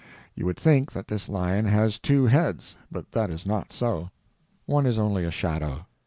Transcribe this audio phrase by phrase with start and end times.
[0.33, 4.09] You would think that this lion has two heads, but that is not so;
[4.65, 5.85] one is only a shadow.